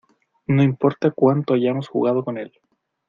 [0.47, 2.51] No importa cuánto hayamos jugado con él.